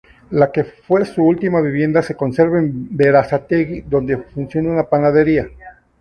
[0.31, 5.47] La que fue su última vivienda se conserva en Berazategui, donde funciona una panadería.